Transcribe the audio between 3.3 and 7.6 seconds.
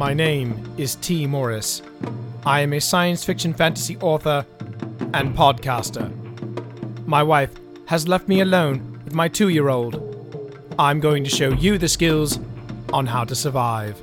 fantasy author and podcaster. My wife